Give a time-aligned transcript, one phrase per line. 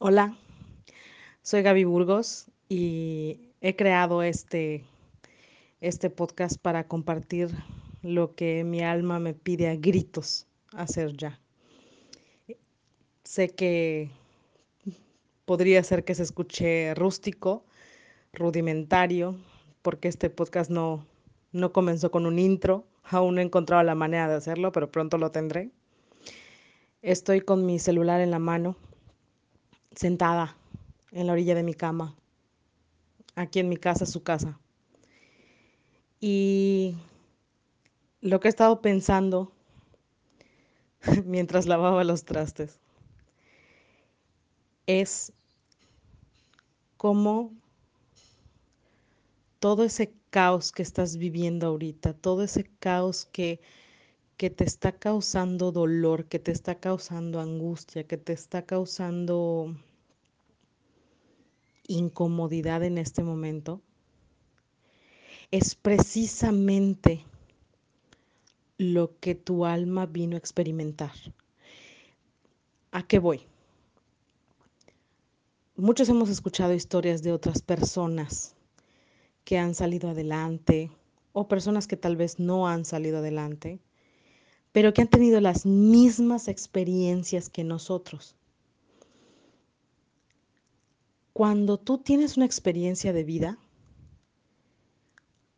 [0.00, 0.36] Hola,
[1.42, 4.84] soy Gaby Burgos y he creado este,
[5.80, 7.50] este podcast para compartir
[8.02, 11.40] lo que mi alma me pide a gritos hacer ya.
[13.24, 14.08] Sé que
[15.44, 17.64] podría ser que se escuche rústico,
[18.32, 19.34] rudimentario,
[19.82, 21.04] porque este podcast no,
[21.50, 25.18] no comenzó con un intro, aún no he encontrado la manera de hacerlo, pero pronto
[25.18, 25.72] lo tendré.
[27.02, 28.76] Estoy con mi celular en la mano,
[29.94, 30.56] sentada
[31.12, 32.14] en la orilla de mi cama,
[33.34, 34.58] aquí en mi casa, su casa.
[36.20, 36.96] Y
[38.20, 39.52] lo que he estado pensando
[41.24, 42.80] mientras lavaba los trastes
[44.86, 45.32] es
[46.96, 47.52] cómo
[49.58, 53.60] todo ese caos que estás viviendo ahorita, todo ese caos que,
[54.38, 59.74] que te está causando dolor, que te está causando angustia, que te está causando
[61.88, 63.82] incomodidad en este momento,
[65.50, 67.24] es precisamente
[68.78, 71.12] lo que tu alma vino a experimentar.
[72.92, 73.40] ¿A qué voy?
[75.74, 78.54] Muchos hemos escuchado historias de otras personas
[79.44, 80.92] que han salido adelante
[81.32, 83.80] o personas que tal vez no han salido adelante,
[84.78, 88.36] pero que han tenido las mismas experiencias que nosotros.
[91.32, 93.58] Cuando tú tienes una experiencia de vida,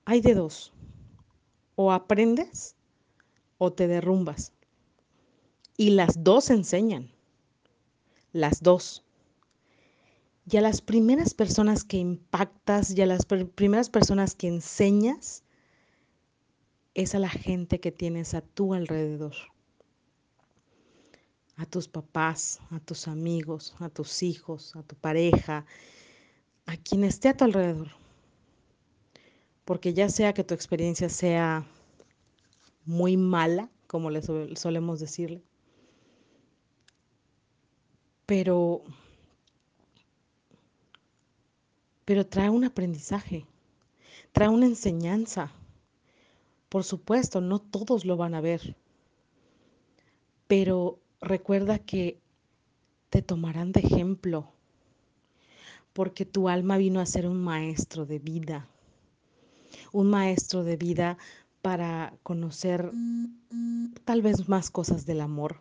[0.07, 0.73] hay de dos.
[1.77, 2.77] O aprendes
[3.59, 4.55] o te derrumbas.
[5.77, 7.11] Y las dos enseñan.
[8.33, 9.05] Las dos.
[10.51, 15.45] Y a las primeras personas que impactas y a las primeras personas que enseñas
[16.95, 19.35] es a la gente que tienes a tu alrededor
[21.61, 25.67] a tus papás, a tus amigos, a tus hijos, a tu pareja,
[26.65, 27.89] a quien esté a tu alrededor.
[29.67, 31.67] Porque ya sea que tu experiencia sea
[32.87, 34.23] muy mala, como le
[34.57, 35.43] solemos decirle,
[38.25, 38.83] pero,
[42.07, 43.45] pero trae un aprendizaje,
[44.33, 45.53] trae una enseñanza.
[46.71, 48.77] Por supuesto, no todos lo van a ver,
[50.47, 52.19] pero recuerda que
[53.11, 54.51] te tomarán de ejemplo,
[55.93, 58.69] porque tu alma vino a ser un maestro de vida,
[59.93, 61.19] un maestro de vida
[61.61, 62.91] para conocer
[64.05, 65.61] tal vez más cosas del amor,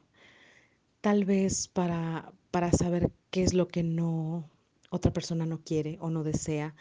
[1.02, 4.48] tal vez para, para saber qué es lo que no
[4.92, 6.76] otra persona no quiere o no desea.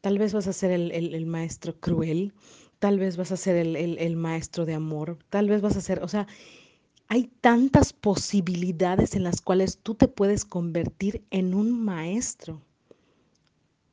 [0.00, 2.32] Tal vez vas a ser el, el, maestro cruel,
[2.78, 6.02] tal vez vas a ser el, el, maestro de amor, tal vez vas a ser,
[6.02, 6.26] o sea,
[7.08, 12.62] hay tantas posibilidades en las cuales tú te puedes convertir en un maestro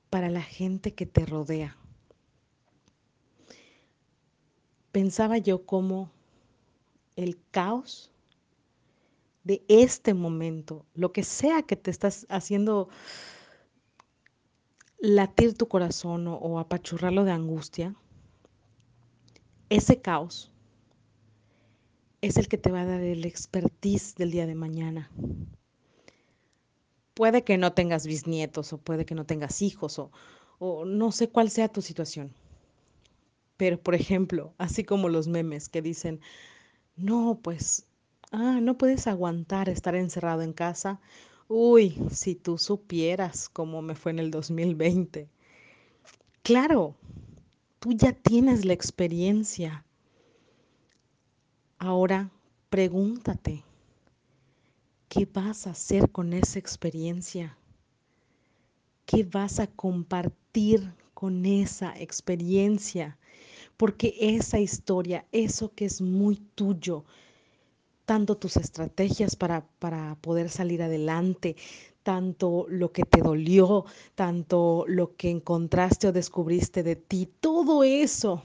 [0.09, 1.77] para la gente que te rodea.
[4.91, 6.11] Pensaba yo cómo
[7.15, 8.11] el caos
[9.43, 12.89] de este momento, lo que sea que te estás haciendo
[14.99, 17.95] latir tu corazón o, o apachurrarlo de angustia,
[19.69, 20.51] ese caos
[22.21, 25.11] es el que te va a dar el expertise del día de mañana.
[27.13, 31.49] Puede que no tengas bisnietos o puede que no tengas hijos o, no sé cuál
[31.49, 32.33] sea tu situación.
[33.57, 36.19] Pero, por ejemplo, así como los memes que dicen,
[36.97, 37.85] no, pues,
[38.31, 40.99] ah, no puedes aguantar estar encerrado en casa.
[41.47, 45.29] Uy, si tú supieras cómo me fue en el 2020.
[46.41, 46.95] Claro,
[47.85, 49.85] tú ya tienes la experiencia
[51.77, 52.31] Ahora
[52.71, 53.63] pregúntate,
[55.07, 57.55] ¿qué vas a hacer con esa experiencia?
[59.05, 63.19] ¿Qué vas a compartir con esa experiencia?
[63.77, 67.05] Porque esa historia, eso que es muy tuyo,
[68.05, 71.55] tanto tus estrategias para, para poder salir adelante,
[72.05, 78.43] tanto lo que te dolió, tanto lo que encontraste o descubriste de ti, todo eso,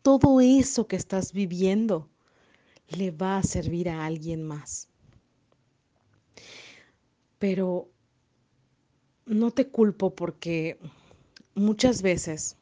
[0.00, 2.08] todo eso que estás viviendo
[2.88, 4.88] le va a servir a alguien más.
[7.38, 7.90] Pero
[9.26, 10.78] no te culpo porque
[11.54, 12.56] muchas veces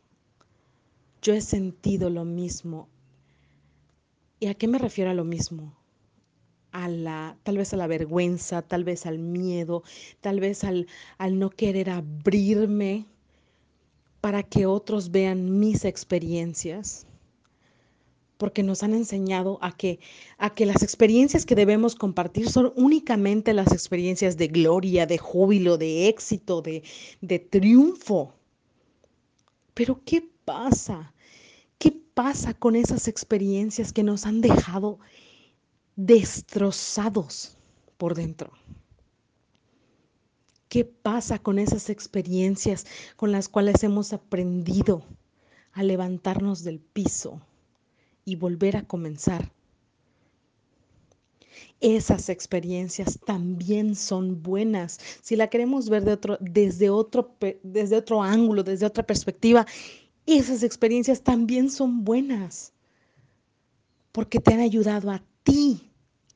[1.23, 2.89] yo he sentido lo mismo.
[4.41, 5.84] ¿Y a qué me refiero a lo mismo?
[6.75, 9.85] A la, tal vez a la vergüenza, tal vez al miedo,
[10.21, 10.89] tal vez al,
[11.19, 13.07] al no querer abrirme
[14.21, 17.07] para que otros vean mis experiencias
[18.39, 20.01] porque nos han enseñado a que,
[20.39, 25.79] a que las experiencias que debemos compartir son únicamente las experiencias de gloria, de júbilo,
[25.79, 26.83] de éxito, de,
[27.21, 28.35] de triunfo.
[29.73, 31.15] Pero ¿qué pasa?
[31.79, 34.99] ¿Qué pasa con esas experiencias que nos han dejado
[35.97, 37.57] destrozados
[37.97, 38.53] por dentro?
[40.69, 42.87] ¿Qué pasa con esas experiencias
[43.17, 45.05] con las cuales hemos aprendido
[45.73, 47.41] a levantarnos del piso
[48.25, 49.53] y volver a comenzar?
[51.81, 54.99] Esas experiencias también son buenas.
[55.23, 59.67] Si la queremos ver de otro, desde, otro, desde otro ángulo, desde otra perspectiva,
[60.27, 62.73] esas experiencias también son buenas.
[64.13, 65.23] Porque te han ayudado a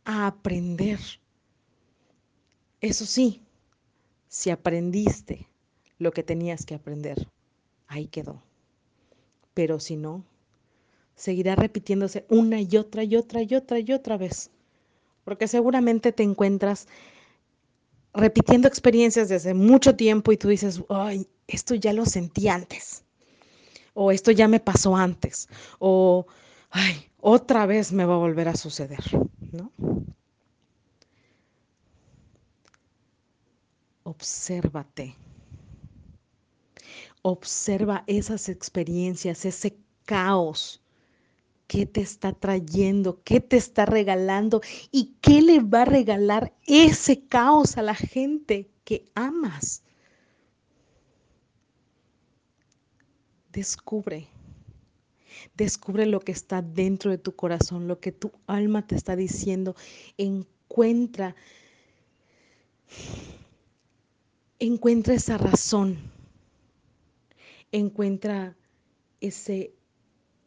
[0.08, 0.99] a aprender.
[2.81, 3.43] Eso sí,
[4.26, 5.46] si aprendiste
[5.99, 7.28] lo que tenías que aprender,
[7.88, 8.43] ahí quedó.
[9.52, 10.25] Pero si no,
[11.14, 14.50] seguirá repitiéndose una y otra y otra y otra y otra vez.
[15.25, 16.88] Porque seguramente te encuentras
[18.14, 23.05] repitiendo experiencias desde mucho tiempo y tú dices, ay, esto ya lo sentí antes.
[23.93, 25.49] O esto ya me pasó antes.
[25.78, 26.26] O,
[26.70, 29.05] ay, otra vez me va a volver a suceder,
[29.53, 29.73] ¿no?
[34.09, 35.15] obsérvate.
[37.23, 40.81] Observa esas experiencias, ese caos.
[41.67, 43.23] ¿Qué te está trayendo?
[43.23, 44.62] ¿Qué te está regalando?
[44.91, 49.82] ¿Y qué le va a regalar ese caos a la gente que amas?
[53.53, 54.29] Descubre.
[55.57, 59.75] Descubre lo que está dentro de tu corazón, lo que tu alma te está diciendo.
[60.17, 61.35] Encuentra
[64.59, 65.99] encuentra esa razón,
[67.73, 68.57] encuentra
[69.21, 69.75] ese,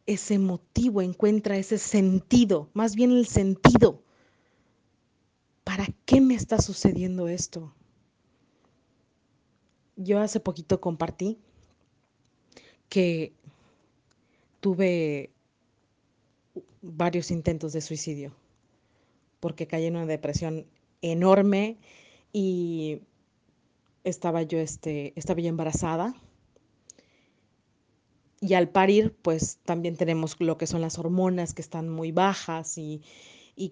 [0.06, 4.02] ese motivo, encuentra ese sentido, más bien el sentido.
[5.64, 7.74] ¿Para qué me está sucediendo esto?
[9.96, 11.38] Yo hace poquito compartí
[12.88, 13.32] que
[14.62, 15.30] tuve
[16.80, 18.32] varios intentos de suicidio
[19.40, 20.66] porque caí en una depresión
[21.02, 21.76] enorme
[22.32, 23.00] y
[24.04, 26.14] estaba yo, este, estaba yo embarazada.
[28.40, 32.78] Y al parir, pues también tenemos lo que son las hormonas que están muy bajas
[32.78, 33.02] y,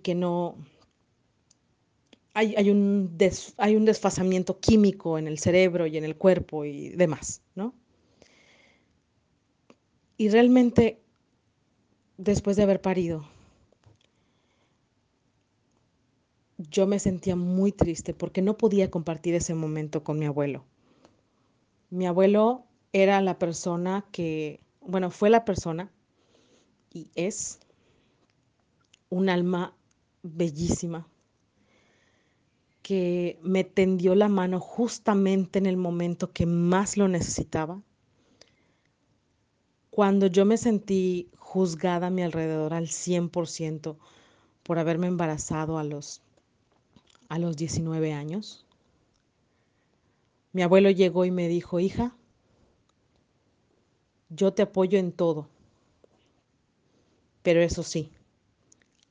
[0.03, 0.57] que no...
[2.35, 3.17] Hay, hay, un
[3.57, 7.75] hay un desfasamiento químico en el cerebro y en el cuerpo y demás, ¿no?
[10.21, 11.01] Y realmente,
[12.19, 13.25] después de haber parido,
[16.59, 20.67] yo me sentía muy triste porque no podía compartir ese momento con mi abuelo.
[21.89, 25.91] Mi abuelo era la persona que, bueno, fue la persona
[26.93, 27.59] y es
[29.09, 29.75] un alma
[30.23, 31.09] bellísima
[32.83, 37.83] que me tendió la mano justamente en el momento que más lo necesitaba.
[40.01, 43.99] Cuando yo me sentí juzgada a mi alrededor al 100%
[44.63, 46.23] por haberme embarazado a los
[47.29, 48.65] a los 19 años.
[50.55, 52.17] Mi abuelo llegó y me dijo, hija,
[54.31, 55.49] yo te apoyo en todo,
[57.43, 58.11] pero eso sí,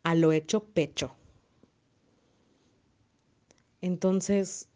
[0.01, 1.11] a lo hecho pecho.
[3.79, 4.67] Entonces,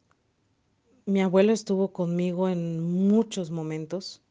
[1.07, 4.22] mi abuelo estuvo conmigo en muchos momentos,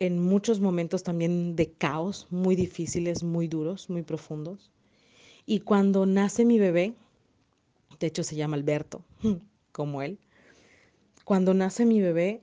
[0.00, 4.70] en muchos momentos también de caos, muy difíciles, muy duros, muy profundos.
[5.46, 6.94] Y cuando nace mi bebé,
[8.00, 9.04] de hecho se llama Alberto,
[9.72, 10.18] como él.
[11.24, 12.42] Cuando nace mi bebé,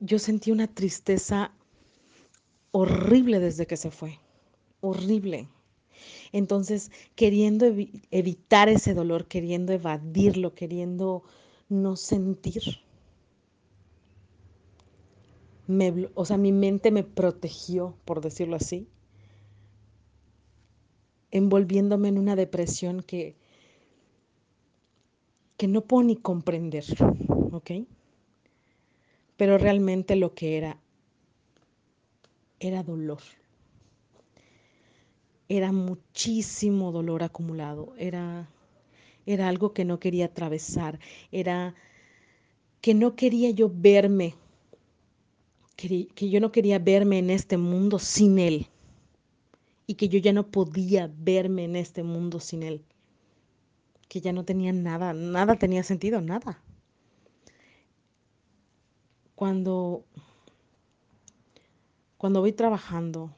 [0.00, 1.52] yo sentí una tristeza
[2.72, 4.18] horrible desde que se fue,
[4.80, 5.48] horrible.
[6.32, 7.66] Entonces, queriendo
[8.10, 11.22] evitar ese dolor, queriendo evadirlo, queriendo
[11.68, 12.62] no sentir,
[16.14, 18.88] o sea, mi mente me protegió, por decirlo así,
[21.30, 23.34] envolviéndome en una depresión que
[25.58, 26.84] que no puedo ni comprender,
[27.52, 27.70] ¿ok?
[29.38, 30.78] Pero realmente lo que era,
[32.60, 33.22] era dolor.
[35.48, 38.48] Era muchísimo dolor acumulado, era,
[39.26, 41.00] era algo que no quería atravesar,
[41.32, 41.74] era
[42.80, 44.34] que no quería yo verme,
[45.78, 48.66] que, yo no quería verme en este mundo sin Él
[49.86, 52.82] y que yo ya no podía verme en este mundo sin Él
[54.08, 56.62] que ya no tenía nada, nada tenía sentido, nada.
[59.34, 60.02] Cuando,
[62.16, 63.30] cuando voy trabajando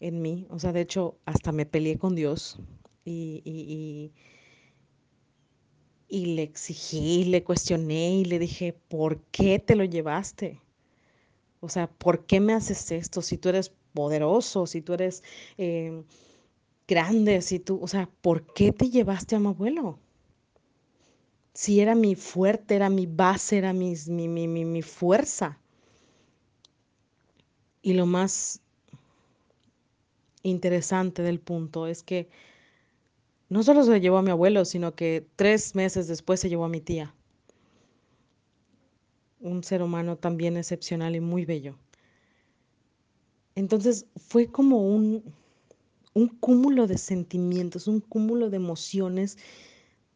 [0.00, 0.46] en mí.
[0.48, 2.58] O sea, de hecho, hasta me peleé con Dios
[3.04, 4.12] y, y,
[6.08, 10.62] y, y le exigí, le cuestioné y le dije, ¿por qué te lo llevaste?
[11.60, 13.22] O sea, ¿por qué me haces esto?
[13.22, 15.22] Si tú eres poderoso, si tú eres
[15.58, 16.02] eh,
[16.88, 19.98] grande, si tú, o sea, ¿por qué te llevaste a mi abuelo?
[21.52, 25.58] Si era mi fuerte, era mi base, era mi, mi, mi, mi fuerza.
[27.82, 28.60] Y lo más
[30.42, 32.28] interesante del punto es que
[33.50, 36.68] no solo se llevó a mi abuelo, sino que tres meses después se llevó a
[36.70, 37.14] mi tía.
[39.40, 41.78] Un ser humano también excepcional y muy bello.
[43.54, 45.22] Entonces fue como un,
[46.14, 49.38] un cúmulo de sentimientos, un cúmulo de emociones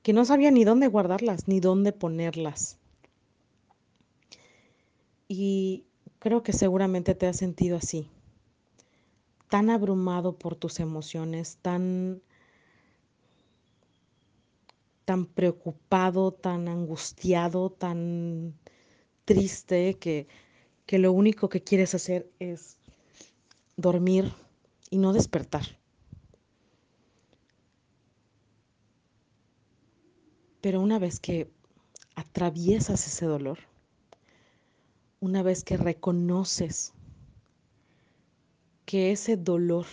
[0.02, 2.78] que no sabía ni dónde guardarlas, ni dónde ponerlas.
[5.28, 5.84] Y
[6.18, 8.08] creo que seguramente te has sentido así,
[9.48, 12.22] tan abrumado por tus emociones, tan
[15.04, 18.54] tan preocupado, tan angustiado, tan
[19.24, 20.26] triste que,
[20.86, 22.76] que lo único que quieres hacer es
[23.76, 24.32] dormir
[24.90, 25.78] y no despertar.
[30.60, 31.50] Pero una vez que
[32.14, 33.58] atraviesas ese dolor,
[35.20, 36.92] una vez que reconoces
[38.84, 39.86] que ese dolor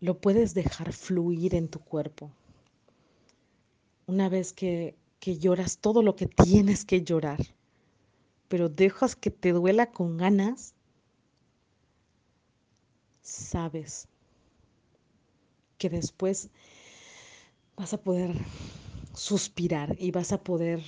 [0.00, 2.30] lo puedes dejar fluir en tu cuerpo,
[4.06, 7.38] una vez que, que lloras todo lo que tienes que llorar,
[8.48, 10.74] pero dejas que te duela con ganas,
[13.20, 14.08] sabes
[15.78, 16.50] que después
[17.76, 18.34] vas a poder
[19.14, 20.82] suspirar y vas a poder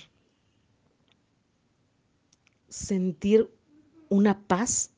[2.68, 3.48] sentir
[4.08, 4.90] una paz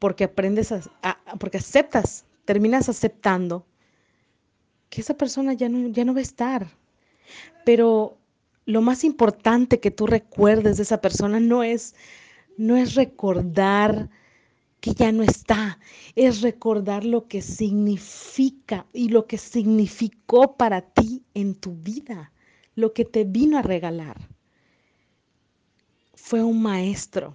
[0.00, 0.82] porque aprendes a,
[1.38, 3.64] porque aceptas, terminas aceptando
[4.90, 6.68] que esa persona ya no, ya no va a estar.
[7.64, 8.16] Pero
[8.66, 11.94] lo más importante que tú recuerdes de esa persona no es,
[12.56, 14.10] no es recordar
[14.80, 15.78] que ya no está,
[16.14, 22.32] es recordar lo que significa y lo que significó para ti en tu vida,
[22.74, 24.28] lo que te vino a regalar.
[26.14, 27.34] Fue un maestro,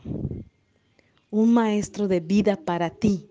[1.29, 3.30] un maestro de vida para ti.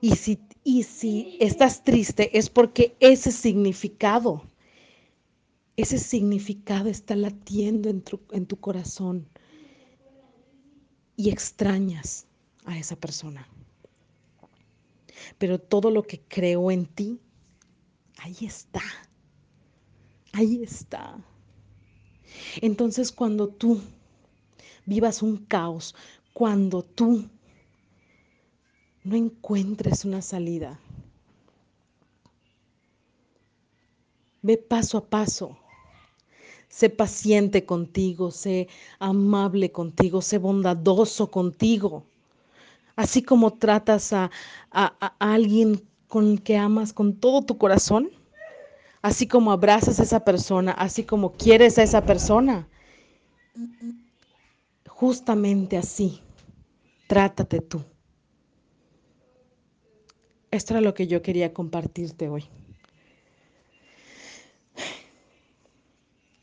[0.00, 4.42] Y si, y si estás triste es porque ese significado,
[5.76, 9.28] ese significado está latiendo en tu, en tu corazón
[11.16, 12.26] y extrañas
[12.64, 13.48] a esa persona.
[15.38, 17.18] Pero todo lo que creó en ti,
[18.18, 18.82] ahí está.
[20.32, 21.18] Ahí está.
[22.60, 23.80] Entonces cuando tú
[24.84, 25.94] vivas un caos,
[26.32, 27.28] cuando tú
[29.06, 30.78] no encuentres una salida,
[34.42, 35.56] ve paso a paso
[36.76, 42.04] Sé paciente contigo, sé amable contigo, sé bondadoso contigo.
[42.96, 44.30] Así como tratas a,
[44.70, 48.10] a, alguien con que amas con todo tu corazón,
[49.00, 52.68] así como abrazas a esa persona, así como quieres a esa persona.
[54.86, 56.20] Justamente así,
[57.06, 57.82] trátate tú.
[60.56, 62.44] Esto era lo que yo quería compartirte hoy.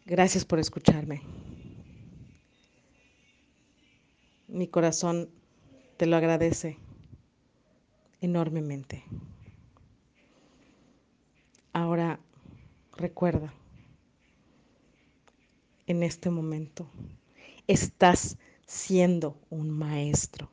[0.06, 1.24] Gracias por escucharme.
[4.48, 5.32] Mi corazón
[5.98, 6.78] te lo agradece
[8.22, 9.04] enormemente.
[11.72, 12.20] Ahora
[12.96, 13.52] recuerda,
[15.88, 16.88] en este momento
[17.66, 20.52] estás siendo un maestro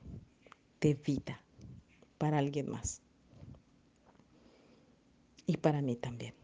[0.80, 1.42] de vida
[2.16, 3.02] para alguien más
[5.50, 6.34] y para mí también.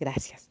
[0.00, 0.50] Gracias.